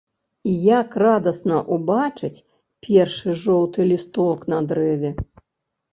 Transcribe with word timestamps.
І 0.51 0.53
як 0.81 0.95
радасна 1.05 1.59
ўбачыць 1.75 2.43
першы 2.87 3.37
жоўты 3.45 3.89
лісток 3.93 4.39
на 4.55 4.59
дрэве. 4.73 5.17